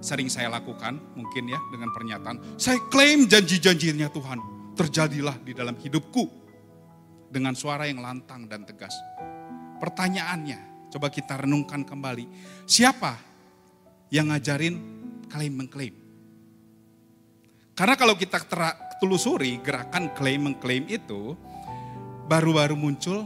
[0.00, 4.38] sering saya lakukan mungkin ya dengan pernyataan, saya klaim janji-janjinya Tuhan
[4.74, 6.24] terjadilah di dalam hidupku
[7.30, 8.92] dengan suara yang lantang dan tegas.
[9.78, 12.26] Pertanyaannya, coba kita renungkan kembali,
[12.66, 13.16] siapa
[14.10, 14.76] yang ngajarin
[15.30, 15.94] klaim mengklaim.
[17.78, 18.44] Karena kalau kita
[19.00, 21.32] telusuri gerakan klaim mengklaim itu
[22.28, 23.24] baru-baru muncul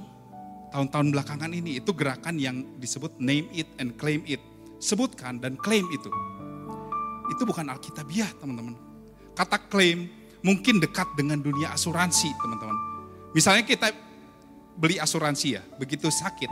[0.71, 1.83] tahun-tahun belakangan ini.
[1.83, 4.39] Itu gerakan yang disebut name it and claim it.
[4.79, 6.13] Sebutkan dan klaim itu.
[7.33, 8.77] Itu bukan Alkitabiah teman-teman.
[9.33, 10.09] Kata klaim
[10.45, 12.77] mungkin dekat dengan dunia asuransi teman-teman.
[13.33, 13.91] Misalnya kita
[14.77, 16.51] beli asuransi ya, begitu sakit,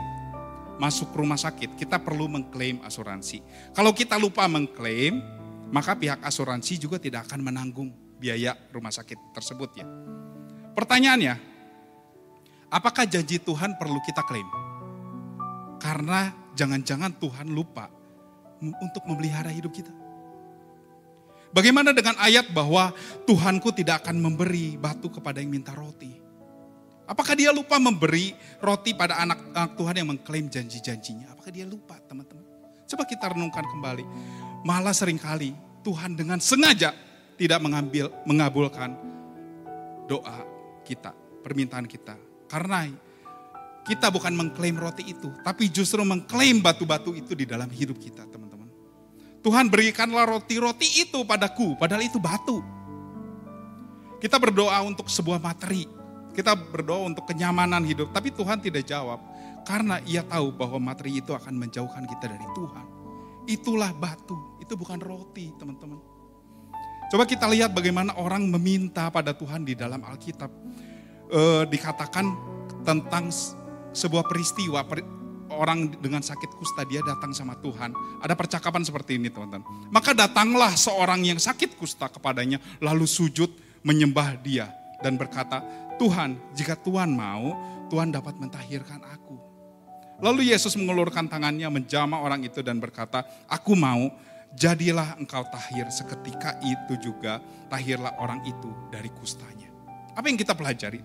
[0.81, 3.39] masuk rumah sakit, kita perlu mengklaim asuransi.
[3.71, 5.21] Kalau kita lupa mengklaim,
[5.69, 9.85] maka pihak asuransi juga tidak akan menanggung biaya rumah sakit tersebut ya.
[10.73, 11.35] Pertanyaannya,
[12.73, 14.49] apakah janji Tuhan perlu kita klaim?
[15.77, 17.91] Karena jangan-jangan Tuhan lupa
[18.59, 20.02] untuk memelihara hidup kita.
[21.53, 22.89] Bagaimana dengan ayat bahwa
[23.29, 26.09] Tuhanku tidak akan memberi batu kepada yang minta roti?
[27.05, 31.29] Apakah dia lupa memberi roti pada anak-anak Tuhan yang mengklaim janji-janjinya?
[31.29, 32.41] Apakah dia lupa teman-teman?
[32.89, 34.01] Coba kita renungkan kembali.
[34.65, 35.53] Malah sering kali
[35.85, 36.89] Tuhan dengan sengaja
[37.37, 38.97] tidak mengambil mengabulkan
[40.09, 40.41] doa
[40.81, 41.13] kita,
[41.45, 42.17] permintaan kita.
[42.49, 42.89] Karena
[43.85, 48.52] kita bukan mengklaim roti itu, tapi justru mengklaim batu-batu itu di dalam hidup kita, teman.
[49.43, 52.63] Tuhan berikanlah roti-roti itu padaku, padahal itu batu.
[54.23, 55.83] Kita berdoa untuk sebuah materi,
[56.31, 59.19] kita berdoa untuk kenyamanan hidup, tapi Tuhan tidak jawab.
[59.67, 62.85] Karena ia tahu bahwa materi itu akan menjauhkan kita dari Tuhan.
[63.43, 65.99] Itulah batu, itu bukan roti teman-teman.
[67.11, 70.49] Coba kita lihat bagaimana orang meminta pada Tuhan di dalam Alkitab.
[71.27, 72.25] E, dikatakan
[72.87, 73.27] tentang
[73.91, 74.87] sebuah peristiwa,
[75.55, 77.93] orang dengan sakit kusta dia datang sama Tuhan.
[78.19, 79.89] Ada percakapan seperti ini teman-teman.
[79.93, 83.49] Maka datanglah seorang yang sakit kusta kepadanya lalu sujud
[83.85, 85.61] menyembah dia dan berkata,
[86.01, 87.53] Tuhan jika Tuhan mau
[87.93, 89.37] Tuhan dapat mentahirkan aku.
[90.23, 94.07] Lalu Yesus mengulurkan tangannya menjama orang itu dan berkata, aku mau
[94.53, 99.69] jadilah engkau tahir seketika itu juga tahirlah orang itu dari kustanya.
[100.13, 101.01] Apa yang kita pelajari?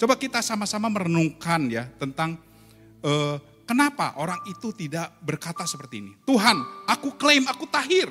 [0.00, 2.40] Coba kita sama-sama merenungkan ya tentang
[3.04, 3.36] uh,
[3.68, 6.12] kenapa orang itu tidak berkata seperti ini?
[6.24, 6.56] Tuhan,
[6.88, 8.10] aku klaim aku tahir.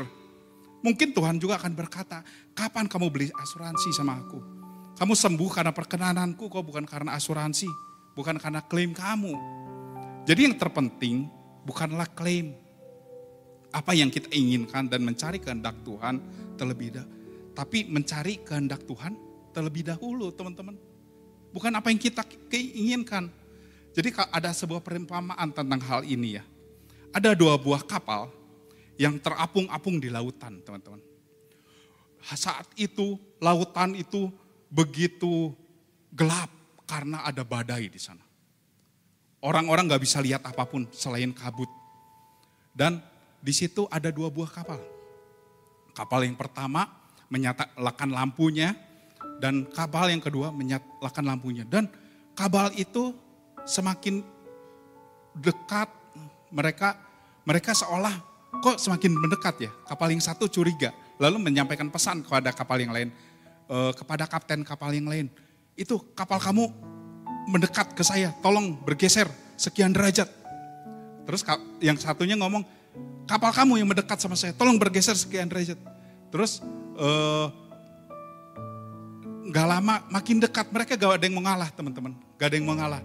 [0.80, 2.23] Mungkin Tuhan juga akan berkata,
[2.56, 4.39] kapan kamu beli asuransi sama aku?
[4.95, 7.67] Kamu sembuh karena perkenananku, kok bukan karena asuransi,
[8.15, 9.36] bukan karena klaim kamu.
[10.23, 11.28] Jadi yang terpenting
[11.67, 12.56] bukanlah klaim.
[13.69, 16.19] Apa yang kita inginkan dan mencari kehendak Tuhan
[16.58, 17.17] terlebih dahulu.
[17.54, 19.13] Tapi mencari kehendak Tuhan
[19.52, 20.80] terlebih dahulu teman-teman.
[21.52, 22.23] Bukan apa yang kita
[22.56, 23.28] inginkan.
[23.93, 26.43] Jadi ada sebuah perumpamaan tentang hal ini ya.
[27.10, 28.30] Ada dua buah kapal
[28.99, 31.02] yang terapung-apung di lautan teman-teman.
[32.21, 34.30] Saat itu lautan itu
[34.69, 35.56] begitu
[36.13, 36.52] gelap
[36.86, 38.21] karena ada badai di sana.
[39.39, 41.71] Orang-orang gak bisa lihat apa pun selain kabut.
[42.75, 42.99] Dan
[43.39, 44.84] di situ ada dua buah kapal.
[45.95, 46.91] Kapal yang pertama
[47.32, 48.75] menyalakan lampunya
[49.39, 51.63] dan kapal yang kedua menyalakan lampunya.
[51.63, 51.88] Dan
[52.36, 53.15] kapal itu
[53.69, 54.25] semakin
[55.38, 55.93] dekat
[56.49, 56.97] mereka
[57.45, 58.13] mereka seolah
[58.62, 59.71] kok semakin mendekat ya.
[59.86, 60.89] Kapal yang satu curiga,
[61.21, 63.13] lalu menyampaikan pesan kepada kapal yang lain,
[63.69, 65.29] e, kepada kapten kapal yang lain.
[65.77, 66.65] Itu kapal kamu
[67.49, 70.27] mendekat ke saya, tolong bergeser sekian derajat.
[71.29, 71.45] Terus
[71.77, 72.65] yang satunya ngomong,
[73.29, 75.77] kapal kamu yang mendekat sama saya, tolong bergeser sekian derajat.
[76.34, 76.62] Terus
[76.97, 77.47] eh,
[79.49, 83.01] nggak e, lama makin dekat mereka gak ada yang mengalah teman-teman, gak ada yang mengalah.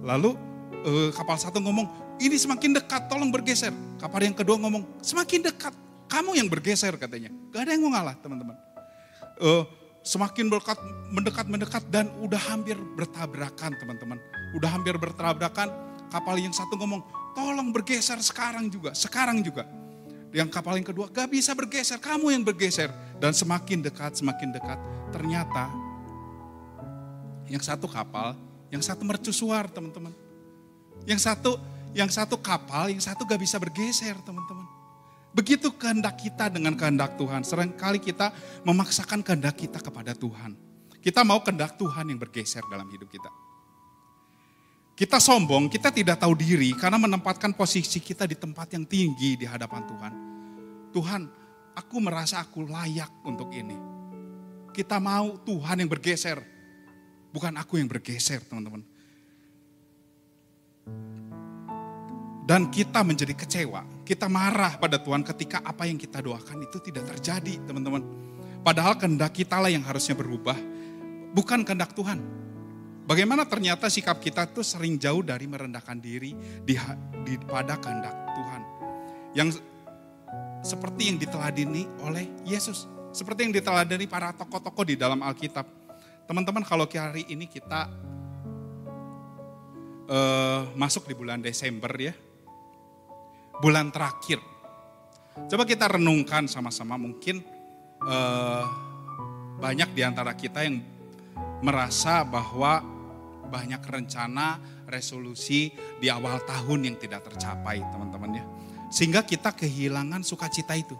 [0.00, 0.36] Lalu
[0.84, 3.72] uh, kapal satu ngomong, ini semakin dekat, tolong bergeser.
[4.00, 5.72] Kapal yang kedua ngomong, semakin dekat,
[6.08, 7.32] kamu yang bergeser katanya.
[7.52, 8.56] Gak ada yang mau ngalah teman-teman.
[9.40, 9.64] Uh,
[10.00, 10.78] semakin berdekat,
[11.12, 14.18] mendekat, mendekat dan udah hampir bertabrakan teman-teman.
[14.56, 15.68] Udah hampir bertabrakan,
[16.08, 17.04] kapal yang satu ngomong,
[17.36, 19.68] tolong bergeser sekarang juga, sekarang juga.
[20.30, 22.90] Yang kapal yang kedua, gak bisa bergeser, kamu yang bergeser.
[23.20, 24.78] Dan semakin dekat, semakin dekat,
[25.12, 25.68] ternyata
[27.50, 28.32] yang satu kapal
[28.70, 30.14] yang satu mercusuar teman-teman.
[31.04, 31.58] Yang satu
[31.90, 34.66] yang satu kapal, yang satu gak bisa bergeser teman-teman.
[35.30, 37.42] Begitu kehendak kita dengan kehendak Tuhan.
[37.46, 38.34] Seringkali kita
[38.66, 40.54] memaksakan kehendak kita kepada Tuhan.
[40.98, 43.30] Kita mau kehendak Tuhan yang bergeser dalam hidup kita.
[44.98, 49.48] Kita sombong, kita tidak tahu diri karena menempatkan posisi kita di tempat yang tinggi di
[49.48, 50.12] hadapan Tuhan.
[50.92, 51.22] Tuhan,
[51.72, 53.80] aku merasa aku layak untuk ini.
[54.76, 56.59] Kita mau Tuhan yang bergeser
[57.30, 58.82] Bukan aku yang bergeser teman-teman.
[62.50, 67.14] Dan kita menjadi kecewa, kita marah pada Tuhan ketika apa yang kita doakan itu tidak
[67.14, 68.02] terjadi teman-teman.
[68.66, 70.58] Padahal kehendak kita lah yang harusnya berubah,
[71.30, 72.18] bukan kehendak Tuhan.
[73.06, 76.34] Bagaimana ternyata sikap kita tuh sering jauh dari merendahkan diri
[76.66, 76.74] di,
[77.22, 78.62] di pada kehendak Tuhan.
[79.30, 79.48] Yang
[80.66, 82.90] seperti yang diteladani oleh Yesus.
[83.10, 85.66] Seperti yang diteladani para tokoh-tokoh di dalam Alkitab
[86.30, 87.90] Teman-teman kalau hari ini kita
[90.06, 92.14] uh, masuk di bulan Desember ya,
[93.58, 94.38] bulan terakhir.
[95.50, 97.42] Coba kita renungkan sama-sama mungkin
[98.06, 98.62] uh,
[99.58, 100.78] banyak di antara kita yang
[101.66, 102.78] merasa bahwa
[103.50, 108.46] banyak rencana, resolusi di awal tahun yang tidak tercapai teman-teman ya.
[108.86, 110.94] Sehingga kita kehilangan sukacita itu.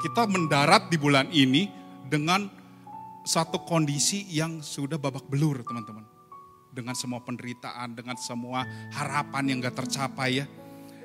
[0.00, 1.68] Kita mendarat di bulan ini
[2.08, 2.59] dengan
[3.24, 6.04] satu kondisi yang sudah babak belur teman-teman.
[6.70, 8.62] Dengan semua penderitaan, dengan semua
[8.94, 10.46] harapan yang gak tercapai ya.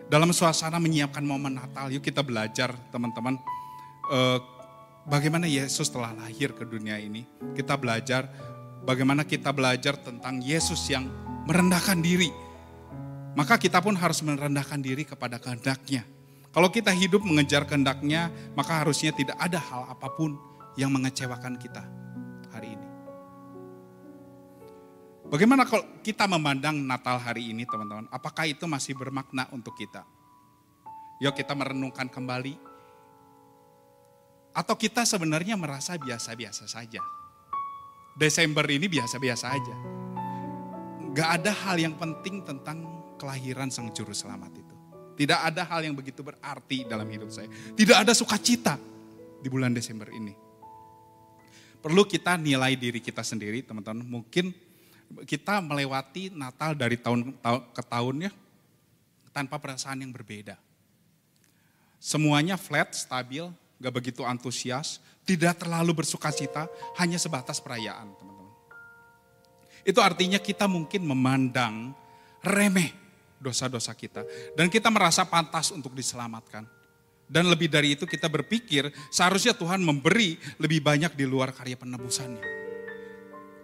[0.05, 3.41] Dalam suasana menyiapkan momen Natal, yuk kita belajar teman-teman.
[4.13, 4.39] Eh,
[5.09, 7.25] bagaimana Yesus telah lahir ke dunia ini.
[7.57, 8.29] Kita belajar
[8.85, 11.09] bagaimana kita belajar tentang Yesus yang
[11.49, 12.29] merendahkan diri.
[13.33, 16.05] Maka kita pun harus merendahkan diri kepada kehendaknya.
[16.53, 20.37] Kalau kita hidup mengejar kehendaknya, maka harusnya tidak ada hal apa pun
[20.79, 22.04] yang mengecewakan kita
[25.25, 28.05] Bagaimana kalau kita memandang Natal hari ini teman-teman?
[28.13, 30.05] Apakah itu masih bermakna untuk kita?
[31.17, 32.53] Yuk kita merenungkan kembali.
[34.55, 37.01] Atau kita sebenarnya merasa biasa-biasa saja.
[38.15, 39.75] Desember ini biasa-biasa aja.
[41.11, 42.85] Gak ada hal yang penting tentang
[43.19, 44.75] kelahiran Sang Juru Selamat itu.
[45.15, 47.47] Tidak ada hal yang begitu berarti dalam hidup saya.
[47.51, 48.79] Tidak ada sukacita
[49.39, 50.35] di bulan Desember ini.
[51.79, 54.03] Perlu kita nilai diri kita sendiri teman-teman.
[54.03, 54.64] Mungkin
[55.25, 57.35] kita melewati Natal dari tahun
[57.71, 58.31] ke tahun ya
[59.35, 60.55] tanpa perasaan yang berbeda.
[61.99, 63.43] Semuanya flat, stabil,
[63.81, 66.69] gak begitu antusias, tidak terlalu bersuka cita,
[67.01, 68.53] hanya sebatas perayaan teman-teman.
[69.83, 71.91] Itu artinya kita mungkin memandang
[72.45, 72.93] remeh
[73.41, 74.23] dosa-dosa kita.
[74.53, 76.65] Dan kita merasa pantas untuk diselamatkan.
[77.25, 82.64] Dan lebih dari itu kita berpikir seharusnya Tuhan memberi lebih banyak di luar karya penebusannya.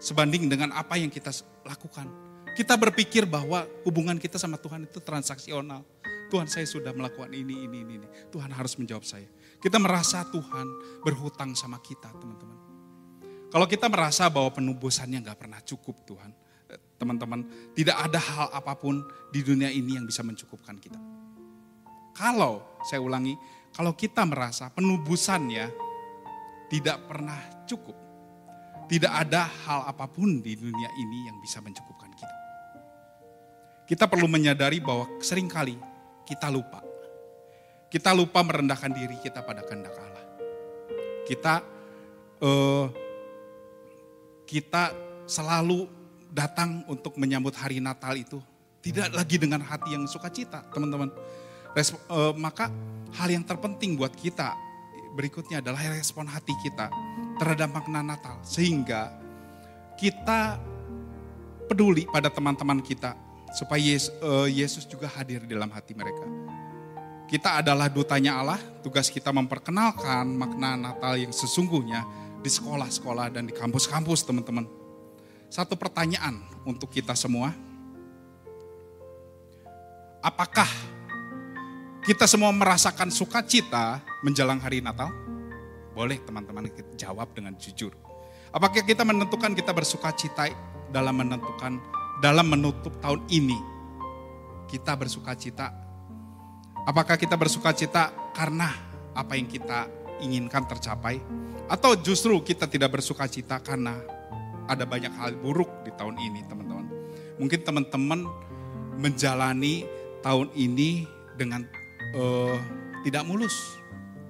[0.01, 1.29] Sebanding dengan apa yang kita
[1.61, 2.09] lakukan.
[2.57, 5.85] Kita berpikir bahwa hubungan kita sama Tuhan itu transaksional.
[6.33, 8.07] Tuhan saya sudah melakukan ini, ini, ini.
[8.33, 9.29] Tuhan harus menjawab saya.
[9.61, 10.67] Kita merasa Tuhan
[11.05, 12.57] berhutang sama kita teman-teman.
[13.51, 16.31] Kalau kita merasa bahwa penubusannya nggak pernah cukup Tuhan.
[16.71, 17.45] Eh, teman-teman,
[17.77, 20.97] tidak ada hal apa pun di dunia ini yang bisa mencukupkan kita.
[22.15, 23.35] Kalau, saya ulangi,
[23.75, 25.67] kalau kita merasa penubusannya
[26.71, 28.00] tidak pernah cukup.
[28.91, 32.37] Tidak ada hal apa pun di dunia ini yang bisa mencukupkan kita.
[33.87, 35.79] Kita perlu menyadari bahwa sering kali
[36.27, 36.91] kita lupa
[37.91, 40.25] kita lupa merendahkan diri kita pada kehendak Allah.
[41.27, 41.59] Kita
[42.39, 42.87] uh,
[44.47, 44.95] kita
[45.27, 45.91] selalu
[46.31, 48.39] datang untuk menyambut hari Natal itu
[48.79, 51.11] tidak lagi dengan hati yang sukacita, teman-teman.
[52.07, 52.71] Uh, maka
[53.19, 54.55] hal yang terpenting buat kita
[55.11, 56.87] berikutnya adalah respon hati kita
[57.41, 59.17] terhadap makna Natal sehingga
[59.97, 60.61] kita
[61.65, 63.17] peduli pada teman-teman kita
[63.49, 66.21] supaya Yesus, uh, Yesus juga hadir di dalam hati mereka.
[67.25, 72.05] Kita adalah dutanya Allah, tugas kita memperkenalkan makna Natal yang sesungguhnya
[72.43, 74.67] di sekolah-sekolah dan di kampus-kampus teman-teman.
[75.47, 77.55] Satu pertanyaan untuk kita semua.
[80.21, 80.67] Apakah
[82.03, 85.30] kita semua merasakan sukacita menjelang hari Natal?
[85.91, 87.91] Boleh teman-teman jawab dengan jujur.
[88.51, 90.51] Apakah kita menentukan kita bersukacita
[90.91, 91.79] dalam menentukan
[92.19, 93.59] dalam menutup tahun ini?
[94.71, 95.81] Kita bersukacita
[96.81, 98.73] Apakah kita bersuka cita karena
[99.13, 99.85] apa yang kita
[100.17, 101.21] inginkan tercapai?
[101.69, 104.01] Atau justru kita tidak bersuka cita karena
[104.65, 106.89] ada banyak hal buruk di tahun ini teman-teman.
[107.37, 108.25] Mungkin teman-teman
[108.97, 109.85] menjalani
[110.25, 111.05] tahun ini
[111.37, 111.69] dengan
[112.17, 112.57] uh,
[113.05, 113.77] tidak mulus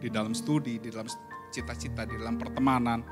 [0.04, 1.08] di dalam studi, di dalam
[1.52, 3.04] cita-cita, di dalam pertemanan.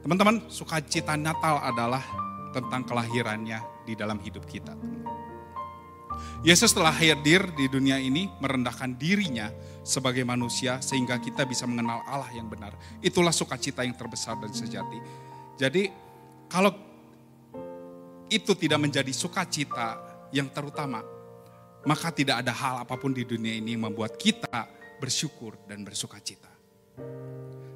[0.00, 2.02] Teman-teman, sukacita Natal adalah
[2.50, 4.72] tentang kelahirannya di dalam hidup kita.
[6.42, 9.50] Yesus telah hadir di dunia ini merendahkan dirinya
[9.82, 12.74] sebagai manusia sehingga kita bisa mengenal Allah yang benar.
[13.02, 14.98] Itulah sukacita yang terbesar dan sejati.
[15.58, 15.90] Jadi
[16.46, 16.74] kalau
[18.30, 19.98] itu tidak menjadi sukacita
[20.30, 21.02] yang terutama,
[21.86, 26.50] maka tidak ada hal apa pun di dunia ini yang membuat kita bersyukur dan bersukacita.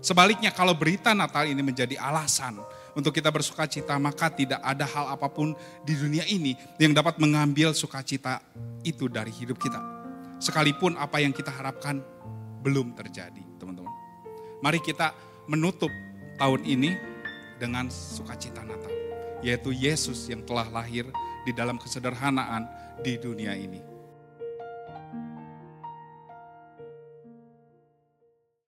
[0.03, 2.59] Sebaliknya kalau berita Natal ini menjadi alasan
[2.99, 5.55] untuk kita bersuka cita, maka tidak ada hal apa pun
[5.87, 8.43] di dunia ini yang dapat mengambil sukacita
[8.83, 9.79] itu dari hidup kita.
[10.43, 12.03] Sekalipun apa yang kita harapkan
[12.67, 13.95] belum terjadi, teman-teman.
[14.59, 15.15] Mari kita
[15.47, 15.95] menutup
[16.35, 16.91] tahun ini
[17.63, 18.91] dengan sukacita Natal,
[19.39, 21.07] yaitu Yesus yang telah lahir
[21.47, 22.67] di dalam kesederhanaan
[23.07, 23.92] di dunia ini.